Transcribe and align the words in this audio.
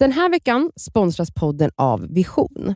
Den 0.00 0.12
här 0.12 0.30
veckan 0.30 0.70
sponsras 0.76 1.30
podden 1.30 1.70
av 1.76 2.06
Vision. 2.14 2.74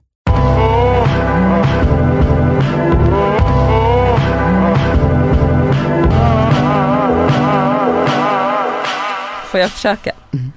Får 9.46 9.60
jag 9.60 9.70
försöka? 9.70 10.12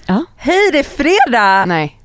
Ja. 0.05 0.25
Hej 0.35 0.69
det 0.71 0.79
är 0.79 0.83
fredag! 0.83 1.65
Nej. 1.65 1.99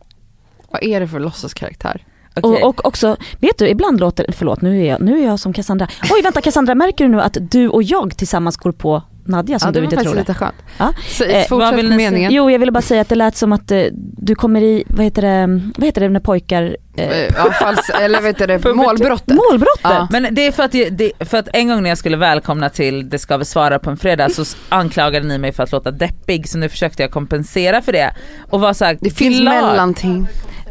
Vad 0.70 0.82
är 0.82 1.00
det 1.00 1.08
för 1.08 1.20
låtsaskaraktär? 1.20 2.06
Okej. 2.36 2.62
Och, 2.62 2.68
och 2.68 2.86
också, 2.86 3.16
vet 3.38 3.58
du, 3.58 3.68
ibland 3.68 4.00
låter, 4.00 4.26
förlåt 4.32 4.62
nu 4.62 4.80
är, 4.80 4.88
jag, 4.88 5.00
nu 5.00 5.22
är 5.22 5.26
jag 5.26 5.40
som 5.40 5.52
Cassandra. 5.52 5.88
Oj 6.10 6.22
vänta 6.22 6.40
Cassandra, 6.40 6.74
märker 6.74 7.04
du 7.04 7.10
nu 7.10 7.20
att 7.20 7.36
du 7.40 7.68
och 7.68 7.82
jag 7.82 8.16
tillsammans 8.16 8.56
går 8.56 8.72
på 8.72 9.02
Nadja 9.25 9.59
som 9.59 9.68
ja, 9.68 9.73
du 9.80 9.84
inte 9.84 9.96
det? 9.96 10.14
lite 10.14 10.34
skönt. 10.34 10.55
Ja. 10.79 10.93
Så, 11.09 11.25
Eh, 11.25 11.29
fortsätt 11.38 11.50
vad 11.50 11.75
vill 11.77 11.91
ni 11.91 11.96
meningen. 11.96 12.32
Jo 12.32 12.50
jag 12.50 12.59
ville 12.59 12.73
bara 12.73 12.82
säga 12.82 13.00
att 13.00 13.09
det 13.09 13.14
lät 13.14 13.37
som 13.37 13.52
att 13.52 13.70
eh, 13.70 13.82
du 14.18 14.34
kommer 14.34 14.62
i, 14.62 14.84
vad 14.87 15.05
heter 15.05 15.23
det, 15.23 15.61
vad 15.77 15.87
heter 15.87 16.00
det 16.00 16.09
när 16.09 16.20
pojkar, 16.20 16.77
eh, 16.96 17.09
Eh, 17.09 17.29
Ja, 17.37 17.52
falls, 17.52 17.91
eller 17.91 18.20
vet 18.20 18.38
du 18.38 18.46
det, 18.46 18.74
målbrottet. 18.74 19.34
målbrottet? 19.51 19.80
Ja. 19.82 20.09
Men 20.10 20.34
det 20.34 20.46
är 20.46 20.52
för 20.52 20.62
att, 20.62 20.73
det, 20.73 21.12
för 21.20 21.38
att 21.38 21.48
en 21.52 21.69
gång 21.69 21.82
när 21.82 21.88
jag 21.88 21.98
skulle 21.98 22.16
välkomna 22.16 22.69
till 22.69 23.10
Det 23.10 23.19
ska 23.19 23.37
vi 23.37 23.45
svara 23.45 23.79
på 23.79 23.91
en 23.91 23.96
fredag 23.96 24.29
så 24.29 24.45
anklagade 24.69 25.29
ni 25.29 25.38
mig 25.38 25.52
för 25.52 25.62
att 25.62 25.73
låta 25.73 25.91
deppig 25.91 26.48
så 26.48 26.59
nu 26.59 26.68
försökte 26.68 27.02
jag 27.02 27.10
kompensera 27.10 27.82
för 27.82 27.93
det 27.93 28.15
och 28.51 28.60
var 28.60 28.73
såhär 28.73 28.98
Det 29.01 29.10
finns 29.10 29.41
glad. 29.41 29.54
mellanting. 29.54 30.27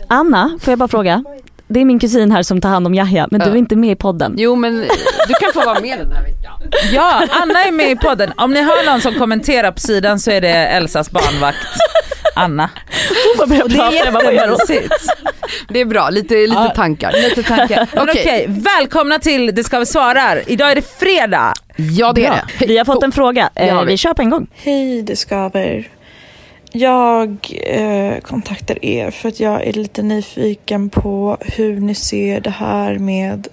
Anna, 0.08 0.58
får 0.62 0.72
jag 0.72 0.80
bara 0.80 0.88
fråga? 0.88 1.24
Det 1.74 1.80
är 1.80 1.86
min 1.86 2.00
kusin 2.00 2.32
här 2.32 2.44
som 2.44 2.62
tar 2.62 2.70
hand 2.70 2.88
om 2.88 2.94
Yahya, 2.96 3.28
men 3.32 3.40
du 3.40 3.46
Ja. 3.46 3.52
är 3.52 3.56
inte 3.58 3.76
med 3.76 3.92
i 3.92 3.96
podden. 3.96 4.34
Jo 4.38 4.56
men 4.56 4.78
du 5.28 5.34
kan 5.40 5.54
få 5.54 5.66
vara 5.66 5.80
med 5.80 6.00
den 6.00 6.12
här 6.12 6.24
veckan. 6.24 6.52
Ja, 6.94 7.24
Anna 7.30 7.64
är 7.64 7.72
med 7.72 7.92
i 7.92 7.96
podden. 7.96 8.34
Om 8.38 8.52
ni 8.54 8.62
hör 8.62 8.86
någon 8.86 9.02
som 9.02 9.14
kommenterar 9.14 9.72
på 9.72 9.80
sidan 9.80 10.20
så 10.20 10.32
är 10.32 10.42
det 10.42 10.50
Elsas 10.50 11.12
barnvakt 11.12 11.58
Anna. 12.36 12.70
Hon 13.38 13.50
bara 13.50 13.68
det 13.68 13.76
är 13.78 13.92
jättemysigt. 13.92 14.94
Det 15.70 15.80
är 15.80 15.86
bra, 15.86 16.10
lite, 16.10 16.34
lite 16.34 16.54
Ja. 16.54 16.70
tankar. 16.76 17.12
Lite 17.12 17.44
tankar. 17.44 17.88
Okej. 17.98 18.22
okej, 18.22 18.46
välkomna 18.50 19.20
till 19.20 19.56
Det 19.56 19.64
ska 19.64 19.80
vi 19.80 19.86
svarar. 19.86 20.42
Idag 20.48 20.72
är 20.72 20.76
det 20.76 21.00
fredag. 21.00 21.54
Ja 21.76 22.14
det 22.14 22.26
är 22.26 22.30
Bra. 22.32 22.40
det. 22.60 22.66
Vi 22.66 22.78
har 22.78 22.86
fått 22.86 23.04
en 23.04 23.12
fråga, 23.12 23.50
Det 23.54 23.62
har 23.70 23.80
eh, 23.82 23.86
vi. 23.86 23.92
vi 23.92 23.98
kör 23.98 24.14
på 24.14 24.22
en 24.22 24.30
gång. 24.30 24.48
Hej, 24.54 25.02
det 25.02 25.16
skaver. 25.16 25.88
Jag 26.74 27.54
eh, 27.64 28.20
kontaktar 28.20 28.86
er 28.86 29.12
för 29.12 29.30
att 29.30 29.40
jag 29.40 29.68
är 29.68 29.74
lite 29.74 30.04
nyfiken 30.04 30.90
på 30.90 31.38
hur 31.42 31.80
ni 31.80 31.96
ser 31.96 32.42
det 32.42 32.50
här 32.50 32.98
med 32.98 33.48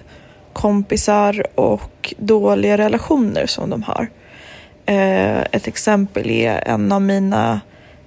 kompisar 0.53 1.47
och 1.55 2.15
dåliga 2.19 2.79
relationer 2.79 3.47
som 3.47 3.71
de 3.71 3.83
har. 3.83 4.09
Eh, 4.87 5.39
ett 5.39 5.67
exempel 5.67 6.31
är 6.31 6.69
en 6.69 6.93
av 6.93 7.03
mina 7.03 7.61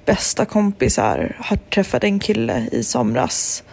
bästa 0.05 0.45
kompisar 0.45 1.35
har 1.39 1.57
träffat 1.57 2.03
en 2.03 2.19
kille 2.19 2.67
i 2.71 2.83
somras 2.83 3.63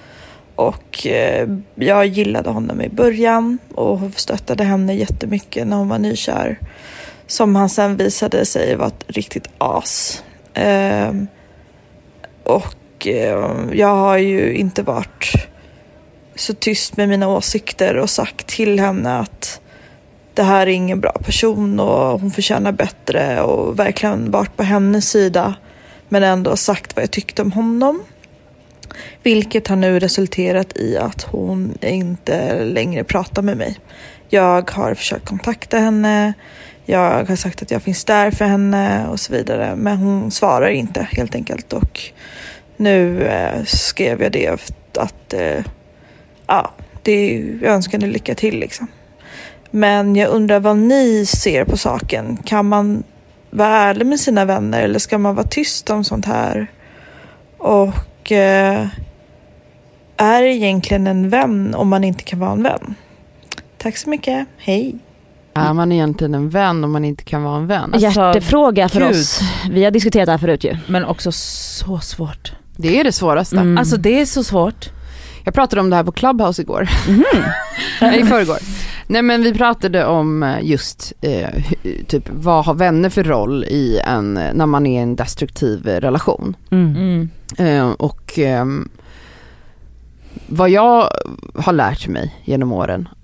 och 0.54 1.06
eh, 1.06 1.48
jag 1.74 2.06
gillade 2.06 2.50
honom 2.50 2.80
i 2.80 2.88
början 2.88 3.58
och 3.74 4.00
stöttade 4.16 4.64
henne 4.64 4.94
jättemycket 4.94 5.66
när 5.66 5.76
hon 5.76 5.88
var 5.88 5.98
nykär 5.98 6.58
som 7.26 7.56
han 7.56 7.68
sen 7.68 7.96
visade 7.96 8.46
sig 8.46 8.76
vara 8.76 8.88
ett 8.88 9.04
riktigt 9.06 9.48
as. 9.58 10.22
Ehm, 10.54 11.26
och 12.44 13.06
ehm, 13.06 13.70
jag 13.74 13.94
har 13.94 14.18
ju 14.18 14.54
inte 14.54 14.82
varit 14.82 15.48
så 16.34 16.54
tyst 16.54 16.96
med 16.96 17.08
mina 17.08 17.28
åsikter 17.28 17.96
och 17.96 18.10
sagt 18.10 18.46
till 18.46 18.80
henne 18.80 19.18
att 19.18 19.60
det 20.34 20.42
här 20.42 20.66
är 20.66 20.70
ingen 20.70 21.00
bra 21.00 21.12
person 21.12 21.80
och 21.80 22.20
hon 22.20 22.30
förtjänar 22.30 22.72
bättre 22.72 23.42
och 23.42 23.78
verkligen 23.78 24.30
varit 24.30 24.56
på 24.56 24.62
hennes 24.62 25.10
sida 25.10 25.54
men 26.08 26.22
ändå 26.22 26.56
sagt 26.56 26.96
vad 26.96 27.02
jag 27.02 27.10
tyckte 27.10 27.42
om 27.42 27.52
honom. 27.52 28.02
Vilket 29.22 29.68
har 29.68 29.76
nu 29.76 29.98
resulterat 29.98 30.76
i 30.76 30.98
att 30.98 31.22
hon 31.22 31.78
inte 31.82 32.64
längre 32.64 33.04
pratar 33.04 33.42
med 33.42 33.56
mig. 33.56 33.78
Jag 34.28 34.70
har 34.70 34.94
försökt 34.94 35.28
kontakta 35.28 35.78
henne, 35.78 36.32
jag 36.84 37.24
har 37.24 37.36
sagt 37.36 37.62
att 37.62 37.70
jag 37.70 37.82
finns 37.82 38.04
där 38.04 38.30
för 38.30 38.44
henne 38.44 39.08
och 39.08 39.20
så 39.20 39.32
vidare. 39.32 39.76
Men 39.76 39.96
hon 39.96 40.30
svarar 40.30 40.68
inte 40.68 41.08
helt 41.10 41.34
enkelt. 41.34 41.72
Och 41.72 42.00
nu 42.76 43.22
eh, 43.22 43.64
skrev 43.64 44.22
jag 44.22 44.32
det 44.32 44.48
att 44.98 45.32
eh, 45.32 45.64
ja, 46.46 46.70
det 47.02 47.12
är, 47.12 47.58
jag 47.62 47.74
önskar 47.74 48.00
henne 48.00 48.12
lycka 48.12 48.34
till 48.34 48.58
liksom. 48.58 48.86
Men 49.70 50.16
jag 50.16 50.30
undrar 50.30 50.60
vad 50.60 50.76
ni 50.76 51.26
ser 51.26 51.64
på 51.64 51.76
saken. 51.76 52.36
Kan 52.36 52.68
man 52.68 53.02
vara 53.50 53.76
ärlig 53.76 54.06
med 54.06 54.20
sina 54.20 54.44
vänner 54.44 54.82
eller 54.82 54.98
ska 54.98 55.18
man 55.18 55.34
vara 55.34 55.46
tyst 55.46 55.90
om 55.90 56.04
sånt 56.04 56.26
här? 56.26 56.66
Och 57.58 58.32
eh, 58.32 58.86
är 60.16 60.42
det 60.42 60.48
egentligen 60.48 61.06
en 61.06 61.30
vän 61.30 61.74
om 61.74 61.88
man 61.88 62.04
inte 62.04 62.24
kan 62.24 62.38
vara 62.38 62.52
en 62.52 62.62
vän? 62.62 62.94
Tack 63.88 63.96
så 63.96 64.10
mycket. 64.10 64.46
Hej! 64.58 64.98
Är 65.54 65.72
man 65.72 65.92
egentligen 65.92 66.34
en 66.34 66.48
vän 66.48 66.84
om 66.84 66.92
man 66.92 67.04
inte 67.04 67.24
kan 67.24 67.42
vara 67.42 67.56
en 67.56 67.66
vän? 67.66 67.90
Alltså, 67.94 68.20
Hjärtefråga 68.20 68.88
för 68.88 69.00
gud. 69.00 69.10
oss. 69.10 69.40
Vi 69.70 69.84
har 69.84 69.90
diskuterat 69.90 70.26
det 70.26 70.32
här 70.32 70.38
förut 70.38 70.64
ju. 70.64 70.76
Men 70.86 71.04
också 71.04 71.32
så 71.32 71.98
svårt. 71.98 72.52
Det 72.76 73.00
är 73.00 73.04
det 73.04 73.12
svåraste. 73.12 73.56
Mm. 73.56 73.78
Alltså 73.78 73.96
det 73.96 74.20
är 74.20 74.26
så 74.26 74.44
svårt. 74.44 74.90
Jag 75.44 75.54
pratade 75.54 75.80
om 75.80 75.90
det 75.90 75.96
här 75.96 76.04
på 76.04 76.12
Clubhouse 76.12 76.62
igår. 76.62 76.88
Mhm. 77.08 77.24
Nej, 78.00 78.20
i 78.20 78.24
förrgår. 78.24 78.58
Nej 79.06 79.22
men 79.22 79.42
vi 79.42 79.54
pratade 79.54 80.04
om 80.06 80.42
eh, 80.42 80.56
just 80.62 81.12
eh, 81.20 81.48
typ 82.06 82.24
vad 82.32 82.64
har 82.64 82.74
vänner 82.74 83.10
för 83.10 83.24
roll 83.24 83.64
i 83.64 84.00
en, 84.04 84.34
när 84.34 84.66
man 84.66 84.86
är 84.86 84.98
i 84.98 85.02
en 85.02 85.16
destruktiv 85.16 85.88
eh, 85.88 86.00
relation. 86.00 86.56
Mm. 86.70 86.96
Mm. 86.96 87.28
Eh, 87.58 87.90
och 87.90 88.38
ehm, 88.38 88.88
vad 90.46 90.70
jag 90.70 91.08
har 91.54 91.72
lärt 91.72 92.08
mig 92.08 92.34
genom 92.44 92.72
åren, 92.72 93.08
eh, 93.10 93.17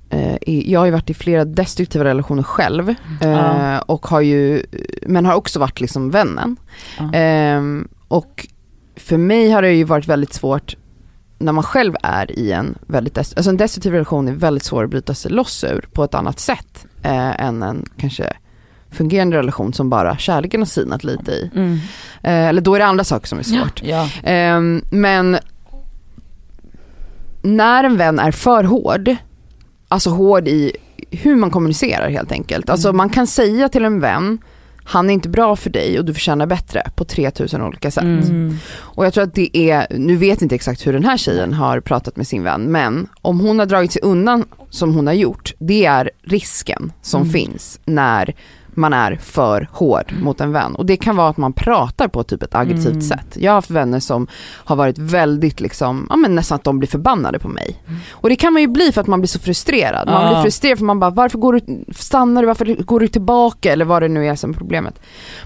jag 0.47 0.81
har 0.81 0.87
ju 0.87 0.93
varit 0.93 1.11
i 1.11 1.15
flera 1.15 1.45
destruktiva 1.45 2.05
relationer 2.05 2.43
själv 2.43 2.89
eh, 2.89 3.31
Ja. 3.31 3.79
och 3.81 4.07
har 4.07 4.21
ju, 4.21 4.63
men 5.07 5.27
har 5.27 5.35
också 5.35 5.59
varit 5.59 5.81
liksom 5.81 6.11
vännen. 6.11 6.57
Ja. 6.99 7.11
Ehm, 7.13 7.89
och 8.09 8.47
för 8.97 9.17
mig 9.17 9.51
har 9.51 9.63
det 9.63 9.73
ju 9.73 9.85
varit 9.85 10.07
väldigt 10.09 10.33
svårt 10.33 10.77
när 11.39 11.53
man 11.53 11.65
själv 11.65 11.95
är 12.03 12.39
i 12.39 12.53
en 12.53 12.79
väldigt, 12.87 13.19
alltså 13.19 13.51
en 13.51 13.57
destruktiv 13.57 13.93
relation 13.93 14.29
är 14.29 14.33
väldigt 14.33 14.63
svår 14.65 14.85
att 14.85 14.91
bryta 14.91 15.15
sig 15.15 15.31
loss 15.31 15.65
ur 15.65 15.89
på 15.93 16.05
ett 16.05 16.15
annat 16.15 16.41
sätt 16.41 16.87
eh, 17.03 17.41
än 17.45 17.63
en 17.63 17.85
kanske 17.97 18.33
fungerande 18.91 19.37
relation 19.37 19.73
som 19.73 19.91
bara 19.91 20.17
kärleken 20.19 20.61
har 20.61 20.67
sinat 20.67 21.05
lite 21.05 21.33
i. 21.33 21.51
Mm. 21.55 21.73
Eh, 22.23 22.49
eller 22.49 22.61
då 22.61 22.75
är 22.75 22.79
det 22.79 22.87
andra 22.87 23.05
saker 23.05 23.27
som 23.27 23.39
är 23.39 23.43
svårt. 23.43 23.83
Ja. 23.85 24.09
Ehm, 24.23 24.83
men 24.91 25.39
när 27.43 27.85
en 27.85 27.97
vän 27.97 28.19
är 28.19 28.31
för 28.31 28.65
hård, 28.65 29.17
alltså 29.95 30.11
hård 30.11 30.49
i 30.49 30.73
hur 31.11 31.37
man 31.37 31.51
kommunicerar 31.51 32.09
helt 32.11 32.33
enkelt. 32.33 32.71
Alltså 32.71 32.89
Mm. 32.89 32.97
man 32.97 33.09
kan 33.11 33.27
säga 33.27 33.69
till 33.69 33.85
en 33.85 34.01
vän, 34.01 34.39
han 34.85 35.11
är 35.11 35.15
inte 35.15 35.29
bra 35.29 35.57
för 35.57 35.71
dig 35.71 35.99
och 35.99 36.05
du 36.05 36.15
förtjänar 36.15 36.47
bättre 36.47 36.83
på 36.97 37.05
3000 37.05 37.63
olika 37.63 37.91
sätt. 37.91 38.05
Mm. 38.05 38.57
Och 38.77 39.07
jag 39.07 39.15
tror 39.15 39.25
att 39.25 39.35
det 39.35 39.57
är, 39.59 39.87
nu 39.91 40.17
vet 40.17 40.41
jag 40.41 40.45
inte 40.45 40.55
exakt 40.55 40.87
hur 40.87 40.93
den 40.93 41.05
här 41.05 41.17
tjejen 41.17 41.53
har 41.53 41.81
pratat 41.81 42.17
med 42.17 42.27
sin 42.27 42.43
vän, 42.43 42.63
men 42.63 43.09
om 43.23 43.41
hon 43.41 43.59
har 43.59 43.67
dragit 43.67 43.93
sig 43.93 44.03
undan 44.03 44.45
som 44.71 44.95
hon 44.95 45.07
har 45.07 45.15
gjort, 45.15 45.55
det 45.59 45.85
är 45.85 46.11
risken 46.23 46.93
som 47.03 47.21
Mm. 47.23 47.33
finns 47.33 47.81
när 47.85 48.35
man 48.77 48.93
är 48.93 49.17
för 49.17 49.69
hård 49.73 50.13
mot 50.23 50.41
en 50.41 50.53
vän. 50.53 50.75
Och 50.75 50.87
det 50.87 50.97
kan 50.97 51.17
vara 51.17 51.29
att 51.29 51.37
man 51.37 51.53
pratar 51.53 52.09
på 52.09 52.23
typ 52.23 52.43
ett 52.43 52.55
aggressivt 52.55 52.87
Mm. 52.93 53.01
sätt. 53.03 53.37
Jag 53.41 53.51
har 53.53 53.55
haft 53.55 53.71
vänner 53.71 54.01
som 54.01 54.27
har 54.65 54.77
varit 54.77 54.99
väldigt 54.99 55.61
liksom, 55.61 56.07
ja 56.11 56.17
men 56.17 56.35
nästan 56.35 56.57
att 56.57 56.65
de 56.65 56.79
blir 56.79 56.89
förbannade 56.89 57.39
på 57.39 57.49
mig. 57.49 57.83
Och 58.11 58.29
det 58.29 58.37
kan 58.37 58.53
man 58.53 58.63
ju 58.63 58.69
bli 58.69 58.93
för 58.93 59.01
att 59.01 59.07
man 59.07 59.21
blir 59.21 59.29
så 59.29 59.39
frustrerad. 59.39 60.09
Man 60.09 60.23
Ja. 60.23 60.29
blir 60.33 60.43
frustrerad 60.43 60.79
för 60.79 60.85
man 60.85 61.01
bara, 61.01 61.11
varför 61.11 61.39
går 61.39 61.53
du, 61.53 61.85
stannar 61.95 62.43
du, 62.43 62.47
varför 62.47 62.83
går 62.85 63.01
du 63.01 63.09
tillbaka 63.09 63.73
eller 63.73 63.85
vad 63.85 64.03
det 64.03 64.09
nu 64.09 64.27
är 64.27 64.35
som 64.35 64.51
är 64.51 64.55
problemet. 64.55 65.01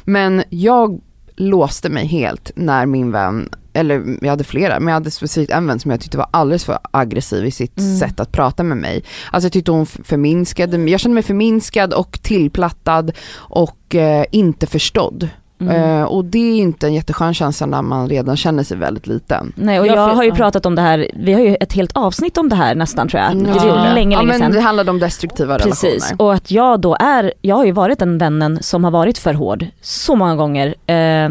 Men 0.05 0.43
jag 0.51 1.01
låste 1.39 1.89
mig 1.89 2.07
helt 2.07 2.51
när 2.55 2.87
min 2.87 3.11
vän, 3.13 3.49
eller 3.73 4.19
jag 4.21 4.31
hade 4.31 4.45
flera, 4.45 4.81
men 4.81 4.89
jag 4.89 4.95
hade 4.95 5.11
specifikt 5.11 5.53
en 5.53 5.67
vän 5.67 5.81
som 5.81 5.91
jag 5.91 6.01
tyckte 6.01 6.19
var 6.19 6.29
alldeles 6.31 6.65
för 6.65 6.79
aggressiv 6.91 7.45
i 7.45 7.51
sitt 7.51 7.79
Mm. 7.79 7.97
sätt 7.97 8.21
att 8.21 8.33
prata 8.33 8.63
med 8.63 8.77
mig. 8.77 9.05
Alltså 9.33 9.47
jag 9.47 9.53
tyckte 9.53 9.71
hon 9.71 9.87
förminskade 9.87 10.91
jag 10.91 11.01
kände 11.01 11.15
mig 11.15 11.23
förminskad 11.23 11.93
och 11.95 12.19
tillplattad 12.23 13.13
och 13.37 13.95
eh, 13.95 14.25
inte 14.33 14.67
förstådd. 14.67 15.29
Mm. 15.61 15.99
Eh, 16.01 16.05
och 16.05 16.25
det 16.25 16.39
är 16.39 16.57
inte 16.57 16.87
en 16.87 16.95
jätteskön 16.95 17.35
känsla 17.35 17.67
när 17.67 17.83
man 17.83 18.09
redan 18.09 18.37
känner 18.37 18.63
sig 18.63 18.77
väldigt 18.77 19.07
liten. 19.07 19.53
Nej 19.57 19.81
och 19.81 19.87
Jag 19.87 20.15
har 20.15 20.23
ju 20.23 20.29
ja. 20.29 20.35
pratat 20.35 20.67
om 20.67 20.75
det 20.75 20.83
här, 20.83 21.11
vi 21.17 21.33
har 21.33 21.41
ju 21.41 21.57
ett 21.61 21.73
helt 21.73 21.93
avsnitt 21.95 22.39
om 22.39 22.49
det 22.49 22.57
här 22.57 22.75
nästan 22.75 23.09
tror 23.09 23.23
jag. 23.23 23.37
Det 23.45 23.51
Ja. 23.51 23.79
är 23.79 23.95
länge, 23.95 24.17
ja, 24.17 24.21
länge 24.23 24.33
men 24.33 24.39
sedan. 24.41 24.53
det 24.53 24.61
handlade 24.61 24.91
om 24.91 24.99
destruktiva 24.99 25.59
Precis, 25.59 25.85
relationer. 25.85 26.23
och 26.23 26.35
att 26.35 26.51
jag 26.51 26.81
då 26.81 26.97
är, 27.01 27.33
jag 27.43 27.57
har 27.57 27.65
ju 27.65 27.73
varit 27.73 27.99
den 27.99 28.19
vännen 28.19 28.59
som 28.63 28.85
har 28.85 28.91
varit 28.91 29.19
för 29.19 29.35
hård 29.35 29.67
så 29.81 30.17
många 30.17 30.37
gånger. 30.37 30.75
Eh, 30.87 31.29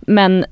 men 0.00 0.44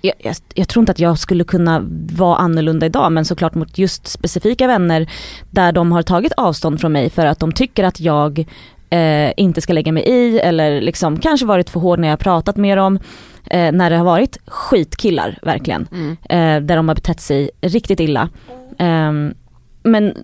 jag, 0.00 0.14
jag, 0.18 0.34
jag 0.54 0.68
tror 0.68 0.82
inte 0.82 0.92
att 0.92 0.98
jag 0.98 1.18
skulle 1.18 1.44
kunna 1.44 1.82
vara 2.16 2.36
annorlunda 2.36 2.86
idag 2.86 3.12
men 3.12 3.24
såklart 3.24 3.54
mot 3.54 3.78
just 3.78 4.06
specifika 4.06 4.66
vänner 4.66 5.10
där 5.50 5.72
de 5.72 5.92
har 5.92 6.02
tagit 6.02 6.32
avstånd 6.36 6.80
från 6.80 6.92
mig 6.92 7.10
för 7.10 7.26
att 7.26 7.38
de 7.40 7.52
tycker 7.52 7.84
att 7.84 8.00
jag 8.00 8.46
eh, 8.90 9.32
inte 9.36 9.60
ska 9.60 9.72
lägga 9.72 9.92
mig 9.92 10.02
i 10.02 10.38
eller 10.38 10.80
liksom 10.80 11.18
kanske 11.18 11.46
varit 11.46 11.70
för 11.70 11.80
hård 11.80 11.98
när 11.98 12.08
jag 12.08 12.12
har 12.12 12.16
pratat 12.16 12.56
med 12.56 12.78
dem. 12.78 12.98
eh, 13.50 13.72
när 13.72 13.90
det 13.90 13.96
har 13.96 14.04
varit 14.04 14.38
skitkillar 14.46 15.38
verkligen. 15.42 15.88
Mm. 15.92 16.16
Eh, 16.28 16.66
där 16.66 16.76
de 16.76 16.88
har 16.88 16.94
betett 16.94 17.20
sig 17.20 17.50
riktigt 17.60 18.00
illa. 18.00 18.28
Ehm, 18.78 19.34
men 19.82 20.14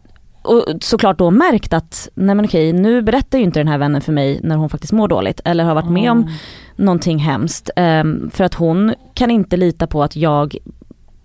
och 0.42 0.64
såklart 0.80 1.18
då 1.18 1.30
märkt 1.30 1.72
att, 1.72 2.08
nej 2.14 2.34
men 2.34 2.44
okej 2.44 2.72
nu 2.72 3.02
berättar 3.02 3.38
ju 3.38 3.44
inte 3.44 3.60
den 3.60 3.68
här 3.68 3.78
vännen 3.78 4.00
för 4.00 4.12
mig 4.12 4.40
när 4.42 4.56
hon 4.56 4.68
faktiskt 4.68 4.92
mår 4.92 5.08
dåligt 5.08 5.40
eller 5.44 5.64
har 5.64 5.74
varit 5.74 5.90
med 5.90 6.10
om 6.10 6.30
någonting 6.76 7.18
hemskt. 7.18 7.70
Ehm, 7.76 8.30
för 8.30 8.44
att 8.44 8.54
hon 8.54 8.94
kan 9.14 9.30
inte 9.30 9.56
lita 9.56 9.86
på 9.86 10.02
att 10.02 10.16
jag 10.16 10.56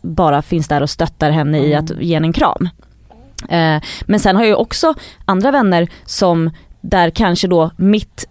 bara 0.02 0.42
finns 0.42 0.68
där 0.68 0.82
och 0.82 0.90
stöttar 0.90 1.30
henne 1.32 1.60
i 1.60 1.76
att 1.76 1.92
ge 2.02 2.14
henne 2.14 2.28
en 2.28 2.34
kram. 2.34 2.70
Eh, 3.50 3.82
men 4.06 4.20
sen 4.20 4.36
har 4.36 4.44
jag 4.44 4.50
ju 4.50 4.56
också 4.56 4.94
andra 5.26 5.52
vänner 5.52 5.88
som 6.06 6.50
där 6.90 7.10
kanske 7.10 7.48
då 7.48 7.72
mitt 7.78 8.26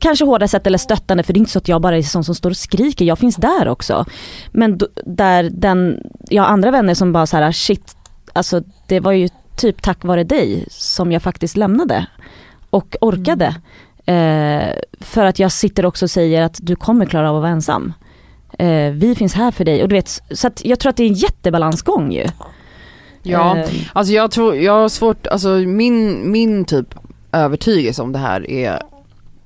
Kanske 0.00 0.24
hårda 0.24 0.48
sätt 0.48 0.66
eller 0.66 0.78
stöttande 0.78 1.22
för 1.22 1.32
det 1.32 1.38
är 1.38 1.40
inte 1.40 1.52
så 1.52 1.58
att 1.58 1.68
jag 1.68 1.80
bara 1.80 1.96
är 1.96 2.02
sån 2.02 2.24
som 2.24 2.34
står 2.34 2.50
och 2.50 2.56
skriker, 2.56 3.04
jag 3.04 3.18
finns 3.18 3.36
där 3.36 3.68
också. 3.68 4.04
Men 4.52 4.78
då, 4.78 4.86
där 5.04 5.50
den, 5.52 6.00
jag 6.28 6.42
har 6.42 6.50
andra 6.50 6.70
vänner 6.70 6.94
som 6.94 7.12
bara 7.12 7.26
så 7.26 7.36
här 7.36 7.52
shit, 7.52 7.96
alltså 8.32 8.62
det 8.86 9.00
var 9.00 9.12
ju 9.12 9.28
typ 9.56 9.82
tack 9.82 10.04
vare 10.04 10.24
dig 10.24 10.64
som 10.70 11.12
jag 11.12 11.22
faktiskt 11.22 11.56
lämnade 11.56 12.06
och 12.70 12.96
orkade. 13.00 13.46
Eh, 14.06 14.68
för 15.00 15.24
att 15.24 15.38
jag 15.38 15.52
sitter 15.52 15.86
också 15.86 16.04
och 16.04 16.10
säger 16.10 16.42
att 16.42 16.58
du 16.62 16.76
kommer 16.76 17.06
klara 17.06 17.30
av 17.30 17.36
att 17.36 17.42
vara 17.42 17.52
ensam. 17.52 17.92
Eh, 18.58 18.90
vi 18.90 19.14
finns 19.14 19.34
här 19.34 19.50
för 19.50 19.64
dig 19.64 19.82
och 19.82 19.88
du 19.88 19.94
vet, 19.94 20.22
så 20.30 20.46
att 20.46 20.64
jag 20.64 20.78
tror 20.78 20.90
att 20.90 20.96
det 20.96 21.02
är 21.02 21.08
en 21.08 21.14
jättebalansgång 21.14 22.12
ju. 22.12 22.26
Ja, 23.22 23.58
Eh, 23.58 23.68
alltså 23.92 24.12
jag 24.12 24.30
tror, 24.30 24.56
jag 24.56 24.72
har 24.72 24.88
svårt, 24.88 25.26
alltså 25.26 25.48
min, 25.48 26.30
min 26.32 26.64
typ 26.64 26.94
övertygelse 27.36 28.02
om 28.02 28.12
det 28.12 28.18
här 28.18 28.50
är 28.50 28.82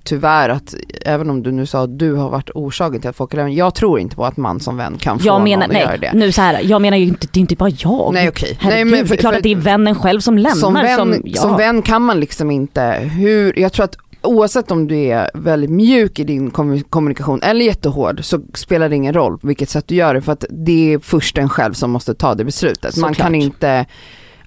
tyvärr 0.04 0.48
att, 0.48 0.74
även 1.04 1.30
om 1.30 1.42
du 1.42 1.52
nu 1.52 1.66
sa 1.66 1.82
att 1.84 1.98
du 1.98 2.14
har 2.14 2.30
varit 2.30 2.50
orsaken 2.54 3.00
till 3.00 3.10
att 3.10 3.16
folk 3.16 3.32
är 3.32 3.36
lämnade, 3.36 3.56
jag 3.56 3.74
tror 3.74 4.00
inte 4.00 4.16
på 4.16 4.26
att 4.26 4.36
man 4.36 4.60
som 4.60 4.76
vän 4.76 4.98
kan 4.98 5.18
få 5.18 5.26
jag 5.26 5.42
menar, 5.42 5.66
någon 5.66 5.76
att 5.76 5.82
göra 5.82 5.90
nej, 5.90 6.10
det. 6.12 6.18
nu 6.18 6.32
så 6.32 6.42
här, 6.42 6.60
jag 6.62 6.82
menar 6.82 6.96
ju 6.96 7.04
inte, 7.04 7.26
det 7.32 7.38
är 7.38 7.40
inte 7.40 7.56
bara 7.56 7.70
jag. 7.70 8.10
Nej 8.14 8.28
okej. 8.28 8.56
Herregud, 8.60 8.86
Nej, 8.86 9.00
men 9.00 9.08
det 9.08 9.14
är 9.14 9.16
klart 9.16 9.34
att 9.34 9.42
det 9.42 9.52
är 9.52 9.56
vännen 9.56 9.94
själv 9.94 10.20
som 10.20 10.38
lämnar. 10.38 10.56
som 10.56 10.74
vän, 10.74 10.96
som, 10.96 11.12
som, 11.12 11.50
ja. 11.50 11.56
vän 11.56 11.82
kan 11.82 12.02
man 12.02 12.20
liksom 12.20 12.50
inte, 12.50 13.10
hur, 13.16 13.58
jag 13.58 13.72
tror 13.72 13.84
att 13.84 13.96
oavsett 14.22 14.70
om 14.70 14.86
du 14.88 14.96
är 14.96 15.30
väldigt 15.34 15.70
mjuk 15.70 16.18
i 16.18 16.24
din 16.24 16.50
kommu- 16.50 16.84
kommunikation 16.90 17.42
eller 17.42 17.64
jättehård 17.64 18.24
så 18.24 18.40
spelar 18.54 18.88
det 18.88 18.96
ingen 18.96 19.14
roll 19.14 19.38
på 19.38 19.46
vilket 19.46 19.68
sätt 19.68 19.88
du 19.88 19.94
gör 19.94 20.14
det 20.14 20.22
för 20.22 20.32
att 20.32 20.44
det 20.50 20.94
är 20.94 20.98
först 20.98 21.38
en 21.38 21.48
själv 21.48 21.72
som 21.72 21.90
måste 21.90 22.14
ta 22.14 22.34
det 22.34 22.44
beslutet. 22.44 22.96
Man 22.96 23.10
Såklart. 23.10 23.16
kan 23.16 23.34
inte, 23.34 23.86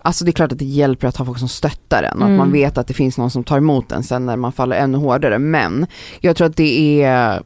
alltså 0.06 0.26
det 0.26 0.30
är 0.32 0.34
klart 0.34 0.52
att 0.52 0.60
det 0.60 0.66
hjälper 0.66 1.08
att 1.08 1.18
ha 1.18 1.26
folk 1.26 1.40
som 1.40 1.48
stöttar 1.48 2.04
en 2.04 2.18
och 2.18 2.28
Mm. 2.28 2.32
att 2.34 2.38
man 2.38 2.52
vet 2.52 2.78
att 2.78 2.88
det 2.88 2.94
finns 2.94 3.18
någon 3.18 3.32
som 3.32 3.44
tar 3.44 3.58
emot 3.58 3.92
en 3.92 4.04
sen 4.04 4.26
när 4.26 4.36
man 4.36 4.52
faller 4.52 4.76
ännu 4.76 4.98
hårdare 4.98 5.40
men 5.40 5.88
jag 6.22 6.36
tror 6.36 6.48
att 6.48 6.56
det 6.58 7.02
är 7.04 7.42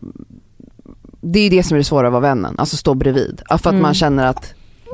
det 1.22 1.40
är 1.40 1.50
det 1.50 1.64
som 1.64 1.76
är 1.76 1.78
det 1.80 1.84
svåra 1.84 2.08
att 2.08 2.14
vara 2.14 2.22
vännen, 2.22 2.56
alltså 2.60 2.78
stå 2.78 2.94
bredvid. 2.94 3.42
För 3.50 3.56
att 3.56 3.66
Mm. 3.66 3.82
man 3.82 3.94
känner 3.94 4.26
att 4.28 4.54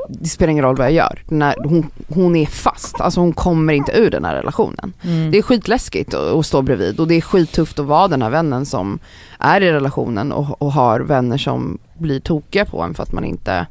det 0.10 0.30
spelar 0.30 0.52
ingen 0.52 0.64
roll 0.64 0.76
vad 0.76 0.86
jag 0.88 0.94
gör. 0.94 1.24
När 1.28 1.56
hon, 1.64 1.86
hon 2.10 2.36
är 2.36 2.46
fast, 2.46 3.02
alltså 3.02 3.20
hon 3.20 3.34
kommer 3.34 3.74
inte 3.74 3.92
ur 3.92 4.12
den 4.12 4.26
här 4.26 4.36
relationen. 4.36 4.94
Mm. 5.02 5.32
Det 5.32 5.38
är 5.38 5.42
skitläskigt 5.42 6.14
att, 6.14 6.22
att 6.36 6.46
stå 6.46 6.62
bredvid 6.62 7.00
och 7.00 7.08
det 7.08 7.16
är 7.16 7.22
skittufft 7.22 7.80
att 7.80 7.86
vara 7.86 8.08
den 8.08 8.22
här 8.22 8.30
vännen 8.30 8.66
som 8.66 9.00
är 9.40 9.62
i 9.62 9.72
relationen 9.72 10.32
och, 10.32 10.62
och 10.62 10.74
har 10.74 11.00
vänner 11.00 11.38
som 11.38 11.78
blir 11.98 12.20
tokiga 12.20 12.66
på 12.66 12.82
en 12.82 12.94
för 12.94 13.04
att 13.04 13.12
man 13.14 13.24
inte 13.26 13.68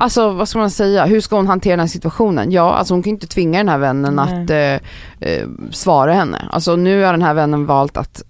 Alltså 0.00 0.30
vad 0.30 0.48
ska 0.48 0.58
man 0.58 0.70
säga, 0.70 1.04
hur 1.06 1.20
ska 1.20 1.36
hon 1.36 1.46
hantera 1.46 1.72
den 1.72 1.80
här 1.80 1.86
situationen? 1.86 2.52
Ja, 2.52 2.74
alltså 2.74 2.94
hon 2.94 3.02
kan 3.02 3.10
inte 3.10 3.26
tvinga 3.26 3.58
den 3.58 3.68
här 3.68 3.78
vännen 3.78 4.14
Nej. 4.16 4.42
att 4.42 4.50
eh, 4.50 5.30
eh, 5.30 5.48
svara 5.70 6.12
henne. 6.12 6.48
Alltså 6.52 6.76
nu 6.76 7.02
har 7.02 7.12
den 7.12 7.22
här 7.22 7.34
vännen 7.34 7.66
valt 7.66 7.96
att 7.96 8.22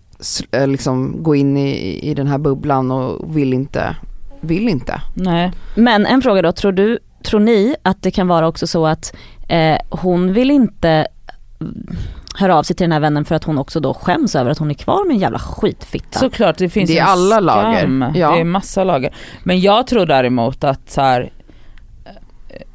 eh, 0.52 0.68
liksom 0.68 1.22
gå 1.22 1.34
in 1.34 1.56
i, 1.56 1.98
i 2.10 2.14
den 2.14 2.26
här 2.26 2.38
bubblan 2.38 2.90
och 2.90 3.36
vill 3.36 3.52
inte, 3.52 3.96
vill 4.40 4.68
inte. 4.68 5.00
Nej. 5.14 5.52
Men 5.74 6.06
en 6.06 6.22
fråga 6.22 6.42
då, 6.42 6.52
tror 6.52 6.72
du, 6.72 6.98
tror 7.24 7.40
ni 7.40 7.76
att 7.82 8.02
det 8.02 8.10
kan 8.10 8.28
vara 8.28 8.48
också 8.48 8.66
så 8.66 8.86
att 8.86 9.14
eh, 9.48 9.76
hon 9.90 10.32
vill 10.32 10.50
inte 10.50 11.06
mm, 11.60 11.86
höra 12.34 12.56
av 12.56 12.62
sig 12.62 12.76
till 12.76 12.84
den 12.84 12.92
här 12.92 13.00
vännen 13.00 13.24
för 13.24 13.34
att 13.34 13.44
hon 13.44 13.58
också 13.58 13.80
då 13.80 13.94
skäms 13.94 14.36
över 14.36 14.50
att 14.50 14.58
hon 14.58 14.70
är 14.70 14.74
kvar 14.74 15.06
med 15.06 15.14
en 15.14 15.20
jävla 15.20 15.38
skitfitta? 15.38 16.18
Såklart 16.18 16.58
det 16.58 16.68
finns 16.68 16.90
Det 16.90 16.98
är 16.98 17.02
en 17.02 17.08
alla 17.08 17.52
skam. 17.52 17.98
lager. 18.00 18.20
Ja. 18.20 18.32
Det 18.32 18.40
är 18.40 18.44
massa 18.44 18.84
lager. 18.84 19.14
Men 19.42 19.60
jag 19.60 19.86
tror 19.86 20.06
däremot 20.06 20.64
att 20.64 20.90
så 20.90 21.00
här, 21.00 21.30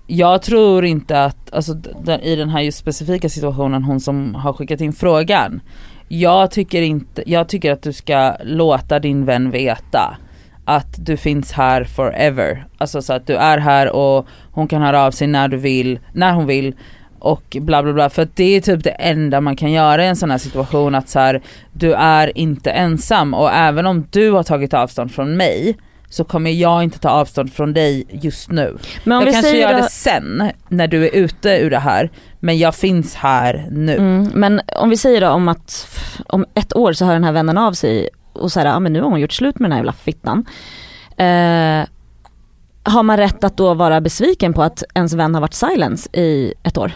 jag 0.07 0.41
tror 0.41 0.85
inte 0.85 1.23
att, 1.23 1.53
alltså 1.53 1.73
den- 1.73 2.21
i 2.21 2.35
den 2.35 2.49
här 2.49 2.61
just 2.61 2.77
specifika 2.77 3.29
situationen, 3.29 3.83
hon 3.83 3.99
som 3.99 4.35
har 4.35 4.53
skickat 4.53 4.81
in 4.81 4.93
frågan. 4.93 5.61
Jag 6.07 6.51
tycker 6.51 6.81
inte, 6.81 7.23
jag 7.25 7.47
tycker 7.49 7.71
att 7.71 7.81
du 7.81 7.93
ska 7.93 8.35
låta 8.43 8.99
din 8.99 9.25
vän 9.25 9.51
veta 9.51 10.17
att 10.65 11.05
du 11.05 11.17
finns 11.17 11.51
här 11.51 11.83
forever. 11.83 12.65
Alltså 12.77 13.01
så 13.01 13.13
att 13.13 13.27
du 13.27 13.35
är 13.35 13.57
här 13.57 13.91
och 13.91 14.27
hon 14.51 14.67
kan 14.67 14.81
höra 14.81 15.01
av 15.03 15.11
sig 15.11 15.27
när 15.27 15.47
du 15.47 15.57
vill, 15.57 15.99
när 16.13 16.33
hon 16.33 16.45
vill 16.47 16.75
och 17.19 17.57
bla 17.61 17.83
bla 17.83 17.93
bla. 17.93 18.09
För 18.09 18.21
att 18.21 18.35
det 18.35 18.55
är 18.55 18.61
typ 18.61 18.83
det 18.83 18.89
enda 18.89 19.41
man 19.41 19.55
kan 19.55 19.71
göra 19.71 20.05
i 20.05 20.07
en 20.07 20.15
sån 20.15 20.31
här 20.31 20.37
situation 20.37 20.95
att 20.95 21.09
så 21.09 21.19
här, 21.19 21.41
du 21.73 21.93
är 21.93 22.37
inte 22.37 22.71
ensam 22.71 23.33
och 23.33 23.51
även 23.53 23.85
om 23.85 24.07
du 24.11 24.31
har 24.31 24.43
tagit 24.43 24.73
avstånd 24.73 25.11
från 25.11 25.37
mig 25.37 25.77
så 26.09 26.23
kommer 26.23 26.51
jag 26.51 26.83
inte 26.83 26.99
ta 26.99 27.09
avstånd 27.09 27.53
från 27.53 27.73
dig 27.73 28.05
just 28.09 28.49
nu. 28.51 28.77
Men 29.03 29.21
jag 29.21 29.33
kanske 29.33 29.57
gör 29.57 29.73
det 29.73 29.89
sen 29.89 30.51
när 30.69 30.87
du 30.87 31.05
är 31.05 31.15
ute 31.15 31.49
ur 31.49 31.69
det 31.69 31.79
här 31.79 32.09
men 32.39 32.57
jag 32.57 32.75
finns 32.75 33.15
här 33.15 33.67
nu. 33.71 33.95
mm, 33.95 34.31
men 34.33 34.61
om 34.75 34.89
vi 34.89 34.97
säger 34.97 35.21
då 35.21 35.29
om 35.29 35.47
att 35.47 35.87
om 36.27 36.45
ett 36.53 36.75
år 36.75 36.93
så 36.93 37.05
hör 37.05 37.13
den 37.13 37.23
här 37.23 37.31
vännen 37.31 37.57
av 37.57 37.73
sig 37.73 38.09
och 38.33 38.51
säger 38.51 38.67
ja 38.67 38.79
men 38.79 38.93
nu 38.93 39.01
har 39.01 39.09
hon 39.09 39.19
gjort 39.19 39.33
slut 39.33 39.59
med 39.59 39.69
den 39.69 39.71
här 39.71 39.79
jävla 39.79 39.93
fittan. 39.93 40.45
Eh, 41.17 41.85
har 42.83 43.03
man 43.03 43.17
rätt 43.17 43.43
att 43.43 43.57
då 43.57 43.73
vara 43.73 44.01
besviken 44.01 44.53
på 44.53 44.63
att 44.63 44.83
ens 44.93 45.13
vän 45.13 45.33
har 45.33 45.41
varit 45.41 45.53
silence 45.53 46.09
i 46.13 46.53
ett 46.63 46.77
år? 46.77 46.91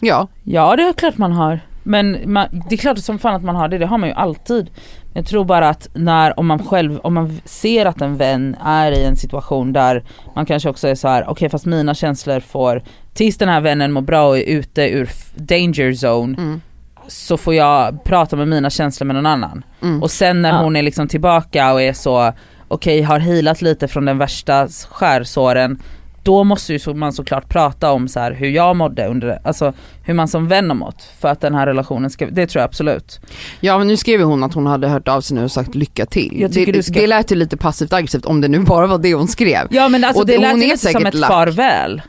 Ja, 0.00 0.28
Ja 0.42 0.76
det 0.76 0.82
är 0.82 0.92
klart 0.92 1.18
man 1.18 1.32
har. 1.32 1.60
Men 1.86 2.32
man, 2.32 2.46
det 2.68 2.74
är 2.74 2.76
klart 2.76 2.98
som 2.98 3.18
fan 3.18 3.34
att 3.34 3.42
man 3.42 3.56
har 3.56 3.68
det, 3.68 3.78
det 3.78 3.86
har 3.86 3.98
man 3.98 4.08
ju 4.08 4.14
alltid. 4.14 4.70
Men 5.04 5.22
Jag 5.22 5.26
tror 5.26 5.44
bara 5.44 5.68
att 5.68 5.88
när, 5.94 6.38
om 6.38 6.46
man 6.46 6.66
själv, 6.66 6.98
om 6.98 7.14
man 7.14 7.40
ser 7.44 7.86
att 7.86 8.00
en 8.00 8.16
vän 8.16 8.56
är 8.64 8.92
i 8.92 9.04
en 9.04 9.16
situation 9.16 9.72
där 9.72 10.04
man 10.34 10.46
kanske 10.46 10.68
också 10.68 10.88
är 10.88 10.94
så 10.94 11.08
här: 11.08 11.28
okej 11.28 11.48
fast 11.48 11.66
mina 11.66 11.94
känslor 11.94 12.40
får, 12.40 12.82
tills 13.14 13.36
den 13.38 13.48
här 13.48 13.60
vännen 13.60 13.92
mår 13.92 14.02
bra 14.02 14.28
och 14.28 14.38
är 14.38 14.42
ute 14.42 14.82
ur 14.82 15.10
danger 15.34 15.92
zone 15.92 16.36
mm. 16.38 16.60
så 17.08 17.36
får 17.36 17.54
jag 17.54 18.04
prata 18.04 18.36
med 18.36 18.48
mina 18.48 18.70
känslor 18.70 19.06
med 19.06 19.16
någon 19.16 19.26
annan. 19.26 19.64
Mm. 19.82 20.02
Och 20.02 20.10
sen 20.10 20.42
när 20.42 20.50
Ja. 20.52 20.62
hon 20.62 20.76
är 20.76 20.82
liksom 20.82 21.08
tillbaka 21.08 21.72
och 21.72 21.82
är 21.82 21.92
så, 21.92 22.32
okej 22.68 23.02
har 23.02 23.18
healat 23.18 23.62
lite 23.62 23.88
från 23.88 24.04
den 24.04 24.18
värsta 24.18 24.68
skärsåren, 24.90 25.78
då 26.24 26.44
måste 26.44 26.72
ju 26.72 26.78
så- 26.78 26.94
man 26.94 27.12
såklart 27.12 27.48
prata 27.48 27.92
om 27.92 28.08
så 28.08 28.20
här 28.20 28.32
hur 28.32 28.48
jag 28.48 28.76
mådde 28.76 29.06
under 29.06 29.26
det, 29.28 29.40
alltså 29.44 29.72
hur 30.04 30.14
man 30.14 30.28
som 30.28 30.48
vän 30.48 30.70
har 30.70 30.76
mått 30.76 31.02
för 31.20 31.28
att 31.28 31.40
den 31.40 31.54
här 31.54 31.66
relationen 31.66 32.10
ska, 32.10 32.26
det 32.26 32.46
tror 32.46 32.60
jag 32.60 32.68
absolut. 32.68 33.20
Ja 33.60 33.78
men 33.78 33.86
nu 33.88 33.96
skrev 33.96 34.22
hon 34.22 34.42
att 34.42 34.54
hon 34.54 34.66
hade 34.66 34.88
hört 34.88 35.08
av 35.08 35.20
sig 35.20 35.36
nu 35.36 35.44
och 35.44 35.52
sagt 35.52 35.74
lycka 35.74 36.06
till. 36.06 36.46
Det, 36.72 36.82
ska- 36.82 37.00
det 37.00 37.06
lät 37.06 37.32
ju 37.32 37.36
lite 37.36 37.56
passivt 37.56 37.92
aggressivt 37.92 38.24
om 38.24 38.40
det 38.40 38.48
nu 38.48 38.58
bara 38.58 38.86
var 38.86 38.98
det 38.98 39.14
hon 39.14 39.28
skrev. 39.28 39.66
Ja 39.70 39.88
men 39.88 40.04
alltså 40.04 40.20
Och 40.20 40.26
det, 40.26 40.32
det- 40.36 40.40
lät 40.54 40.72
ju 40.72 40.76
som 40.76 41.06
ett 41.06 41.14
lack. 41.14 41.30
farväl. 41.30 42.02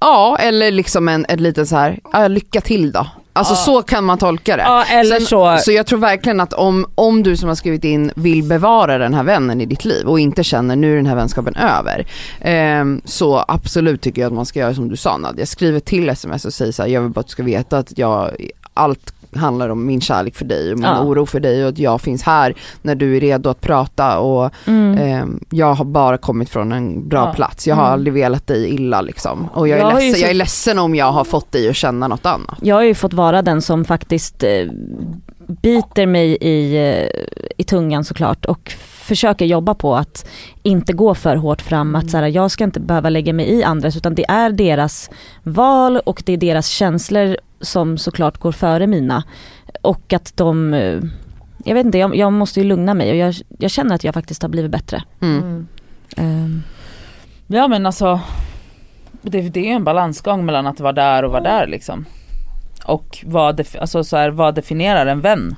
Ja 0.00 0.36
eller 0.40 0.70
liksom 0.70 1.08
en, 1.08 1.26
ett 1.28 1.40
litet 1.40 1.68
så 1.68 1.76
här, 1.76 2.28
lycka 2.28 2.60
till 2.60 2.92
då. 2.92 3.06
Alltså 3.36 3.52
Ja. 3.54 3.56
så 3.56 3.82
kan 3.82 4.04
man 4.04 4.18
tolka 4.18 4.56
det. 4.56 4.62
Ja 4.62 4.84
eller 4.84 5.16
Sen- 5.18 5.26
så, 5.26 5.58
Så 5.60 5.72
jag 5.72 5.86
tror 5.86 5.98
verkligen 5.98 6.40
att 6.40 6.52
om, 6.52 6.86
om 6.94 7.22
du 7.22 7.36
som 7.36 7.48
har 7.48 7.56
skrivit 7.56 7.84
in 7.84 8.12
vill 8.16 8.42
bevara 8.44 8.98
den 8.98 9.14
här 9.14 9.22
vännen 9.22 9.60
i 9.60 9.66
ditt 9.66 9.84
liv 9.84 10.06
och 10.06 10.20
inte 10.20 10.44
känner 10.44 10.76
nu 10.76 10.92
är 10.92 10.96
den 10.96 11.06
här 11.06 11.16
vänskapen 11.16 11.56
över. 11.56 12.06
ehm, 12.40 13.00
så 13.04 13.44
absolut 13.48 14.00
tycker 14.00 14.22
jag 14.22 14.26
att 14.28 14.34
man 14.34 14.46
ska 14.46 14.60
göra 14.60 14.74
som 14.74 14.88
du 14.88 14.96
sa 14.96 15.16
Nadja, 15.16 15.46
skriv 15.46 15.76
ett 15.76 15.84
till 15.84 16.08
sms 16.08 16.44
och 16.44 16.54
säg 16.54 16.72
så 16.72 16.82
här, 16.82 16.88
jag 16.88 17.00
vill 17.00 17.10
bara 17.10 17.20
att 17.20 17.26
du 17.26 17.30
ska 17.30 17.42
veta 17.42 17.78
att 17.78 17.98
jag, 17.98 18.30
allt 18.74 19.14
handlar 19.36 19.68
om 19.68 19.86
min 19.86 20.00
kärlek 20.00 20.34
för 20.36 20.44
dig 20.44 20.72
och 20.72 20.78
min 20.78 20.88
Ja. 20.88 21.02
oro 21.02 21.26
för 21.26 21.40
dig 21.40 21.62
och 21.62 21.68
att 21.68 21.78
jag 21.78 22.00
finns 22.00 22.22
här 22.22 22.54
när 22.82 22.94
du 22.94 23.16
är 23.16 23.20
redo 23.20 23.50
att 23.50 23.60
prata 23.60 24.18
och 24.18 24.50
ehm, 24.66 25.40
jag 25.50 25.74
har 25.74 25.84
bara 25.84 26.18
kommit 26.18 26.48
från 26.50 26.72
en 26.72 27.08
bra 27.08 27.26
Ja. 27.26 27.32
plats. 27.34 27.66
Jag 27.66 27.74
har 27.74 27.82
Mm. 27.82 27.92
aldrig 27.92 28.14
velat 28.14 28.46
dig 28.46 28.74
illa 28.74 29.00
liksom. 29.00 29.48
Och 29.54 29.68
jag 29.68 29.78
är, 29.78 29.82
Jag 29.82 29.94
ledsen, 29.94 30.14
så- 30.14 30.20
jag 30.20 30.30
är 30.30 30.34
ledsen 30.34 30.78
om 30.78 30.94
jag 30.94 31.12
har 31.12 31.24
fått 31.24 31.52
dig 31.52 31.68
att 31.68 31.76
känna 31.76 32.08
något 32.08 32.26
annat. 32.26 32.58
Jag 32.62 32.74
har 32.76 32.82
ju 32.82 32.94
fått 32.94 33.12
vara 33.12 33.42
den 33.42 33.62
som 33.62 33.84
faktiskt 33.84 34.42
eh, 34.42 34.50
biter 35.62 36.06
mig 36.06 36.36
i, 36.40 36.76
eh, 36.76 37.08
i 37.56 37.64
tungan 37.64 38.04
såklart 38.04 38.44
och 38.44 38.70
försöker 38.80 39.44
jobba 39.44 39.74
på 39.74 39.96
att 39.96 40.26
inte 40.62 40.92
gå 40.92 41.14
för 41.14 41.36
hårt 41.36 41.62
fram. 41.62 41.94
Att 41.94 42.10
så 42.10 42.16
här, 42.16 42.26
jag 42.26 42.50
ska 42.50 42.64
inte 42.64 42.80
behöva 42.80 43.10
lägga 43.10 43.32
mig 43.32 43.46
i 43.50 43.64
andras 43.64 43.96
utan 43.96 44.14
det 44.14 44.24
är 44.28 44.50
deras 44.50 45.10
val 45.42 45.96
och 46.06 46.22
det 46.26 46.32
är 46.32 46.36
deras 46.36 46.66
känslor 46.68 47.36
som 47.60 47.98
såklart 47.98 48.38
går 48.38 48.52
före 48.52 48.86
mina. 48.86 49.24
Och 49.82 50.12
att 50.12 50.36
de, 50.36 50.74
eh, 50.74 51.00
jag 51.64 51.74
vet 51.74 51.86
inte, 51.86 51.98
jag, 51.98 52.16
jag 52.16 52.32
måste 52.32 52.60
ju 52.60 52.66
lugna 52.66 52.94
mig 52.94 53.10
och 53.10 53.16
jag, 53.16 53.34
jag 53.58 53.70
känner 53.70 53.94
att 53.94 54.04
jag 54.04 54.14
faktiskt 54.14 54.42
har 54.42 54.48
blivit 54.48 54.70
bättre. 54.70 55.02
Mm. 55.20 55.66
Ehm, 56.16 56.62
ja 57.46 57.68
men 57.68 57.86
alltså 57.86 58.20
det, 59.22 59.40
det 59.40 59.60
är 59.60 59.64
ju 59.64 59.70
en 59.70 59.84
balansgång 59.84 60.46
mellan 60.46 60.66
att 60.66 60.80
vara 60.80 60.92
där 60.92 61.22
och 61.22 61.30
vara 61.30 61.42
där 61.42 61.66
liksom. 61.66 62.04
Och 62.84 63.18
vad, 63.26 63.66
alltså 63.80 64.04
så 64.04 64.16
här, 64.16 64.30
vad 64.30 64.54
definierar 64.54 65.06
en 65.06 65.20
vän? 65.20 65.56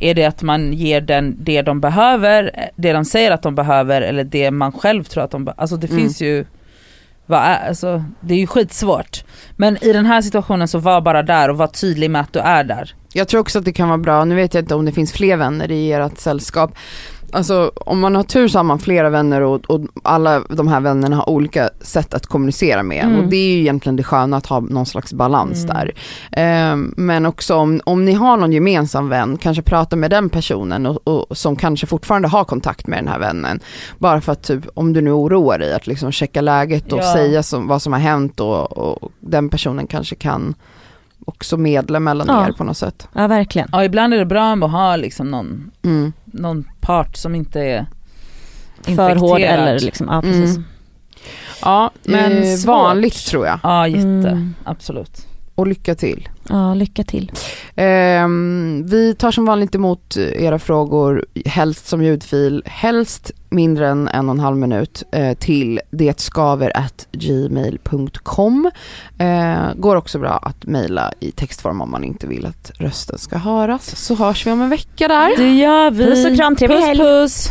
Är 0.00 0.14
det 0.14 0.24
att 0.24 0.42
man 0.42 0.72
ger 0.72 1.00
den 1.00 1.36
det 1.40 1.62
de 1.62 1.80
behöver, 1.80 2.70
det 2.76 2.92
de 2.92 3.04
säger 3.04 3.30
att 3.30 3.42
de 3.42 3.54
behöver 3.54 4.02
eller 4.02 4.24
det 4.24 4.50
man 4.50 4.72
själv 4.72 5.04
tror 5.04 5.24
att 5.24 5.30
de 5.30 5.44
behöver. 5.44 5.60
Alltså 5.60 5.76
det 5.76 5.90
Mm. 5.90 6.00
finns 6.02 6.22
ju, 6.22 6.44
vad 7.26 7.40
är, 7.40 7.68
alltså, 7.68 8.04
det 8.20 8.34
är 8.34 8.38
ju 8.38 8.46
skitsvårt. 8.46 9.24
Men 9.56 9.84
i 9.84 9.92
den 9.92 10.06
här 10.06 10.22
situationen 10.22 10.68
så 10.68 10.78
var 10.78 11.00
bara 11.00 11.22
där 11.22 11.48
och 11.48 11.58
var 11.58 11.66
tydlig 11.66 12.10
med 12.10 12.20
att 12.20 12.32
du 12.32 12.38
är 12.38 12.64
där. 12.64 12.94
Jag 13.16 13.28
tror 13.28 13.40
också 13.40 13.58
att 13.58 13.64
det 13.64 13.72
kan 13.72 13.88
vara 13.88 13.98
bra, 13.98 14.24
nu 14.24 14.34
vet 14.34 14.54
jag 14.54 14.62
inte 14.62 14.74
om 14.74 14.84
det 14.84 14.92
finns 14.92 15.12
fler 15.12 15.36
vänner 15.36 15.70
i 15.70 15.92
ert 15.92 16.18
sällskap. 16.18 16.74
Alltså 17.32 17.72
om 17.76 18.00
man 18.00 18.14
har 18.16 18.22
tur 18.22 18.48
så 18.48 18.58
har 18.58 18.64
man 18.64 18.78
flera 18.78 19.10
vänner 19.10 19.40
och, 19.40 19.64
och 19.70 19.80
alla 20.02 20.40
de 20.48 20.68
här 20.68 20.80
vännerna 20.80 21.16
har 21.16 21.28
olika 21.30 21.70
sätt 21.80 22.14
att 22.14 22.26
kommunicera 22.26 22.82
med. 22.82 23.04
Mm. 23.04 23.16
och 23.16 23.28
det 23.30 23.36
är 23.36 23.48
ju 23.54 23.60
egentligen 23.60 23.96
det 23.96 24.02
sköna 24.02 24.36
att 24.36 24.46
ha 24.46 24.60
någon 24.60 24.86
slags 24.86 25.12
balans 25.12 25.64
Mm. 25.64 25.76
där. 25.76 25.94
Ehm, 26.32 26.94
men 26.96 27.26
också 27.26 27.54
om, 27.54 27.80
om 27.84 28.04
ni 28.04 28.12
har 28.12 28.36
någon 28.36 28.52
gemensam 28.52 29.08
vän, 29.08 29.38
kanske 29.38 29.62
prata 29.62 29.96
med 29.96 30.10
den 30.10 30.28
personen 30.28 30.86
och, 30.86 31.08
och, 31.08 31.36
som 31.36 31.56
kanske 31.56 31.86
fortfarande 31.86 32.28
har 32.28 32.44
kontakt 32.44 32.86
med 32.86 32.98
den 32.98 33.08
här 33.08 33.18
vännen. 33.18 33.60
Bara 33.98 34.20
för 34.20 34.32
att 34.32 34.42
typ, 34.42 34.64
om 34.74 34.92
du 34.92 35.00
nu 35.00 35.10
oroar 35.12 35.58
dig, 35.58 35.72
att 35.74 35.86
liksom 35.86 36.12
checka 36.12 36.40
läget 36.40 36.92
och 36.92 36.98
Ja. 36.98 37.12
säga 37.12 37.42
som, 37.42 37.66
vad 37.66 37.82
som 37.82 37.92
har 37.92 38.00
hänt 38.00 38.40
och, 38.40 38.72
och 38.78 39.12
den 39.20 39.48
personen 39.48 39.86
kanske 39.86 40.14
kan 40.14 40.54
också 41.24 41.56
medla 41.56 42.00
mellan 42.00 42.26
Ja. 42.30 42.48
er 42.48 42.52
på 42.52 42.64
något 42.64 42.76
sätt. 42.76 43.08
Ja 43.12 43.26
verkligen. 43.26 43.68
Ja 43.72 43.84
ibland 43.84 44.14
är 44.14 44.18
det 44.18 44.26
bra 44.26 44.52
att 44.52 44.70
ha 44.70 44.96
liksom 44.96 45.30
någon, 45.30 45.70
Mm. 45.84 46.12
någon 46.24 46.64
part 46.80 47.16
som 47.16 47.34
inte 47.34 47.60
är 47.60 47.86
För 48.82 49.16
hård 49.16 49.38
infekterad. 49.40 49.68
eller 49.68 49.80
liksom, 49.80 50.08
ja 50.10 50.22
precis. 50.22 50.56
Mm. 50.56 50.64
Ja, 51.62 51.90
Men 52.04 52.58
svårt. 52.58 52.66
vanligt 52.68 53.26
tror 53.26 53.46
jag. 53.46 53.58
Ja 53.62 53.88
jätte, 53.88 54.00
Mm. 54.28 54.54
absolut. 54.64 55.26
Och 55.54 55.66
lycka 55.66 55.94
till. 55.94 56.28
Ja, 56.48 56.74
lycka 56.74 57.04
till. 57.04 57.32
Ehm, 57.76 58.82
vi 58.86 59.14
tar 59.14 59.30
som 59.30 59.44
vanligt 59.44 59.74
emot 59.74 60.16
era 60.16 60.58
frågor, 60.58 61.26
helst 61.44 61.86
som 61.86 62.02
ljudfil, 62.02 62.62
helst 62.66 63.30
mindre 63.48 63.88
än 63.88 64.08
en 64.08 64.28
och 64.28 64.34
en 64.34 64.40
halv 64.40 64.56
minut, 64.56 65.02
eh, 65.12 65.34
till 65.34 65.80
detskaver.gmail.com. 65.90 68.70
Eh, 69.18 69.56
går 69.76 69.96
också 69.96 70.18
bra 70.18 70.38
att 70.42 70.66
mejla 70.66 71.12
i 71.20 71.30
textform 71.30 71.80
om 71.80 71.90
man 71.90 72.04
inte 72.04 72.26
vill 72.26 72.46
att 72.46 72.70
rösten 72.74 73.18
ska 73.18 73.36
höras. 73.36 73.96
Så 73.96 74.14
hörs 74.14 74.46
vi 74.46 74.50
om 74.50 74.62
en 74.62 74.70
vecka 74.70 75.08
där. 75.08 75.36
Det 75.36 75.54
gör 75.54 75.90
vi. 75.90 76.04
Puss 76.04 76.26
och 76.26 76.36
kram, 76.36 76.56
trevlig 76.56 76.78
puss, 76.78 76.86
helg. 76.86 77.00
Puss. 77.00 77.48